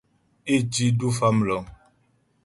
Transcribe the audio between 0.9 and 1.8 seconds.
du Famləŋ.